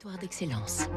[0.00, 0.88] Territoire d'excellence.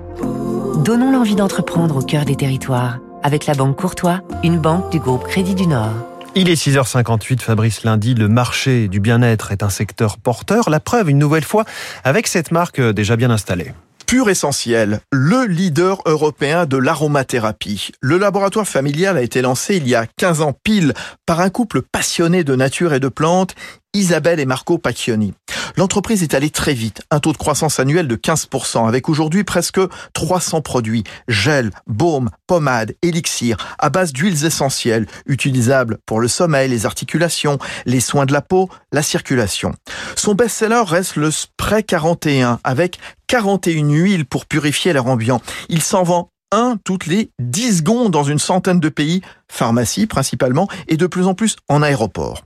[0.86, 5.28] Donnons l'envie d'entreprendre au cœur des territoires avec la Banque Courtois, une banque du groupe
[5.28, 5.92] Crédit du Nord.
[6.36, 8.14] Il est 6h58, Fabrice Lundi.
[8.14, 10.70] Le marché du bien-être est un secteur porteur.
[10.70, 11.66] La preuve, une nouvelle fois,
[12.06, 13.74] avec cette marque déjà bien installée.
[14.08, 17.90] Pur Essentiel, le leader européen de l'aromathérapie.
[18.00, 20.94] Le laboratoire familial a été lancé il y a 15 ans pile
[21.26, 23.54] par un couple passionné de nature et de plantes,
[23.94, 25.34] Isabelle et Marco Pacchioni.
[25.76, 29.80] L'entreprise est allée très vite, un taux de croissance annuel de 15%, avec aujourd'hui presque
[30.14, 36.86] 300 produits, gel, baume, pommade, élixir, à base d'huiles essentielles, utilisables pour le sommeil, les
[36.86, 39.74] articulations, les soins de la peau, la circulation.
[40.16, 45.42] Son best-seller reste le Spray 41, avec 41 huiles pour purifier l'air ambiant.
[45.70, 50.68] Il s'en vend un toutes les 10 secondes dans une centaine de pays, pharmacie principalement,
[50.88, 52.44] et de plus en plus en aéroport.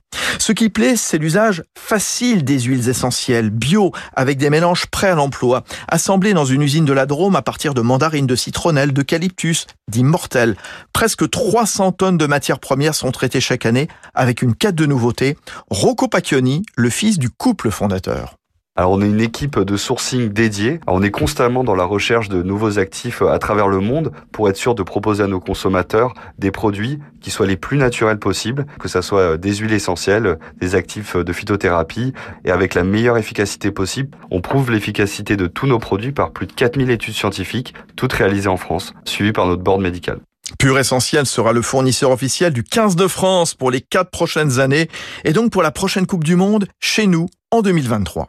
[0.48, 5.14] Ce qui plaît, c'est l'usage facile des huiles essentielles, bio, avec des mélanges prêts à
[5.14, 9.66] l'emploi, assemblés dans une usine de la Drôme à partir de mandarines, de citronnelle, d'eucalyptus,
[9.88, 10.56] d'immortelles.
[10.94, 15.36] Presque 300 tonnes de matières premières sont traitées chaque année, avec une quête de nouveautés.
[15.68, 18.38] Rocco Pacchioni, le fils du couple fondateur.
[18.78, 20.78] Alors on est une équipe de sourcing dédiée.
[20.86, 24.56] on est constamment dans la recherche de nouveaux actifs à travers le monde pour être
[24.56, 28.86] sûr de proposer à nos consommateurs des produits qui soient les plus naturels possibles, que
[28.86, 32.12] ce soit des huiles essentielles, des actifs de phytothérapie
[32.44, 34.16] et avec la meilleure efficacité possible.
[34.30, 38.46] On prouve l'efficacité de tous nos produits par plus de 4000 études scientifiques, toutes réalisées
[38.46, 40.20] en France, suivies par notre board médical.
[40.60, 44.88] Pure Essentiel sera le fournisseur officiel du 15 de France pour les quatre prochaines années
[45.24, 48.28] et donc pour la prochaine Coupe du Monde chez nous en 2023.